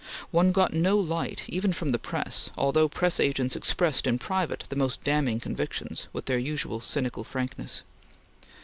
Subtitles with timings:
[0.31, 4.75] One got no light, even from the press, although press agents expressed in private the
[4.75, 7.83] most damning convictions with their usual cynical frankness.